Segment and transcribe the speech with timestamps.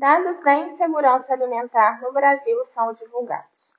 [0.00, 3.70] Dados da insegurança alimentar no Brasil são divulgados.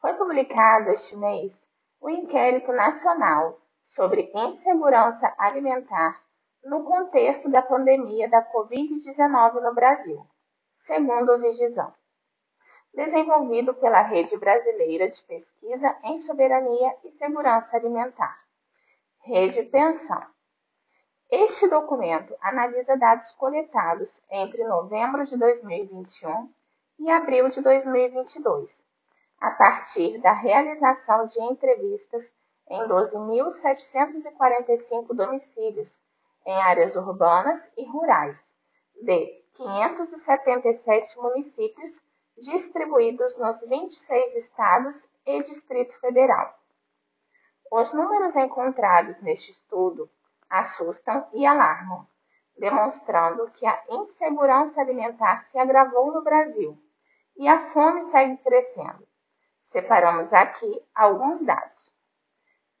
[0.00, 1.66] Foi publicado este mês
[2.00, 6.22] o Inquérito Nacional sobre Insegurança Alimentar
[6.62, 10.24] no contexto da pandemia da Covid-19 no Brasil,
[10.76, 11.92] segundo o Vigizão,
[12.94, 18.38] desenvolvido pela Rede Brasileira de Pesquisa em Soberania e Segurança Alimentar,
[19.18, 20.24] Rede Pensão.
[21.34, 26.52] Este documento analisa dados coletados entre novembro de 2021
[26.98, 28.84] e abril de 2022,
[29.40, 32.30] a partir da realização de entrevistas
[32.68, 35.98] em 12.745 domicílios
[36.44, 38.54] em áreas urbanas e rurais,
[39.00, 41.98] de 577 municípios
[42.36, 46.54] distribuídos nos 26 estados e Distrito Federal.
[47.70, 50.10] Os números encontrados neste estudo
[50.52, 52.06] assustam e alarmam,
[52.58, 56.78] demonstrando que a insegurança alimentar se agravou no Brasil
[57.36, 59.08] e a fome segue crescendo.
[59.62, 61.90] Separamos aqui alguns dados.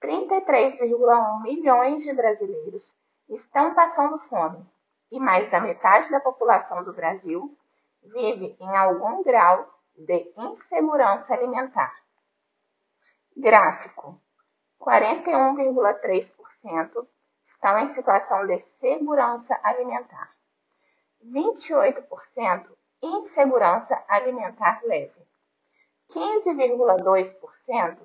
[0.02, 2.94] 33,1 milhões de brasileiros
[3.28, 4.64] estão passando fome
[5.10, 7.56] e mais da metade da população do Brasil
[8.02, 11.94] vive em algum grau de insegurança alimentar.
[13.34, 14.20] Gráfico:
[14.78, 17.06] 41,3%
[17.42, 20.34] estão em situação de segurança alimentar,
[21.24, 22.66] 28%
[23.02, 25.20] insegurança alimentar leve,
[26.10, 27.98] 15,2%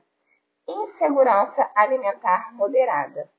[0.68, 3.30] insegurança alimentar moderada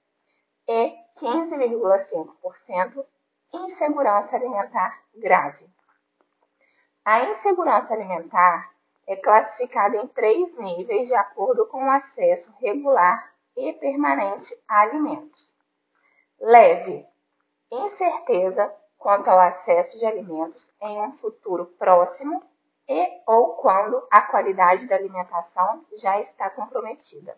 [0.66, 3.04] e 15,5%
[3.52, 5.66] insegurança alimentar grave.
[7.04, 8.70] A insegurança alimentar
[9.06, 15.57] é classificada em três níveis de acordo com o acesso regular e permanente a alimentos.
[16.41, 17.05] Leve,
[17.70, 22.41] incerteza quanto ao acesso de alimentos em um futuro próximo
[22.89, 27.37] e ou quando a qualidade da alimentação já está comprometida.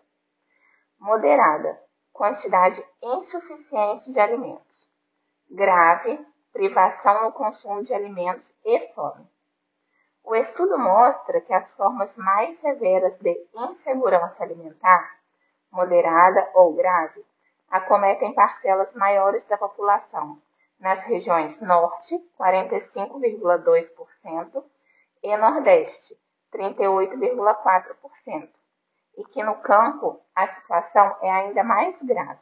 [0.99, 4.87] Moderada, quantidade insuficiente de alimentos.
[5.51, 6.23] Grave,
[6.53, 9.27] privação no consumo de alimentos e fome.
[10.23, 15.17] O estudo mostra que as formas mais severas de insegurança alimentar,
[15.73, 17.25] moderada ou grave,
[17.71, 20.43] acometem parcelas maiores da população,
[20.79, 24.63] nas regiões Norte, 45,2%,
[25.23, 26.19] e Nordeste,
[26.53, 28.49] 38,4%,
[29.17, 32.41] e que no campo a situação é ainda mais grave.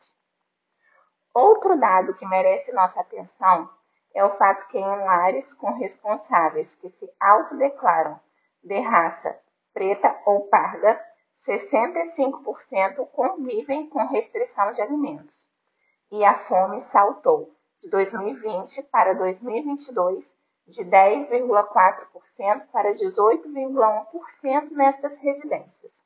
[1.34, 3.69] Outro dado que merece nossa atenção
[4.15, 8.19] é o fato que em lares com responsáveis que se autodeclaram
[8.65, 9.38] de raça
[9.72, 11.00] preta ou parda,
[11.47, 15.47] 65% convivem com restrição de alimentos.
[16.10, 20.34] E a fome saltou de 2020 para 2022
[20.66, 26.03] de 10,4% para 18,1% nestas residências.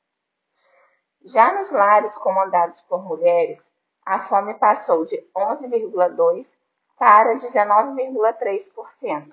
[1.25, 3.71] Já nos lares comandados por mulheres,
[4.05, 6.55] a fome passou de 11,2%
[6.99, 9.33] para 19,3%,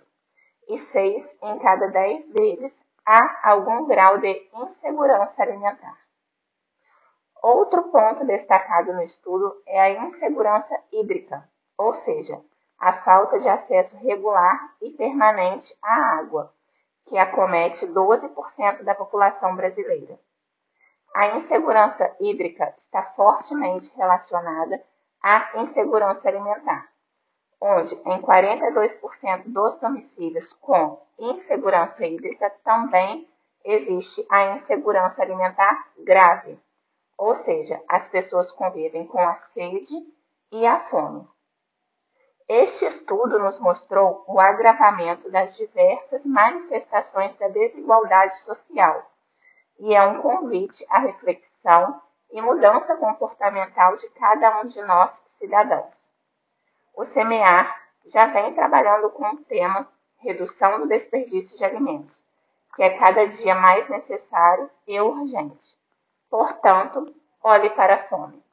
[0.69, 2.79] e 6 em cada 10 deles
[3.11, 5.97] há algum grau de insegurança alimentar.
[7.41, 12.39] Outro ponto destacado no estudo é a insegurança hídrica, ou seja,
[12.77, 16.53] a falta de acesso regular e permanente à água,
[17.05, 20.19] que acomete 12% da população brasileira.
[21.15, 24.79] A insegurança hídrica está fortemente relacionada
[25.23, 26.87] à insegurança alimentar,
[27.61, 33.27] onde em 42% dos domicílios com insegurança hídrica também
[33.63, 36.57] existe a insegurança alimentar grave,
[37.17, 39.93] ou seja, as pessoas convivem com a sede
[40.51, 41.27] e a fome.
[42.47, 49.05] Este estudo nos mostrou o agravamento das diversas manifestações da desigualdade social
[49.77, 56.08] e é um convite à reflexão e mudança comportamental de cada um de nós cidadãos.
[56.99, 59.87] O SEMEAR já vem trabalhando com o tema
[60.17, 62.25] redução do desperdício de alimentos,
[62.75, 65.73] que é cada dia mais necessário e urgente.
[66.29, 68.43] Portanto, olhe para a fome.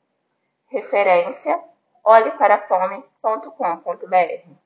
[0.69, 1.61] Referência
[2.05, 4.66] olheparafome.com.br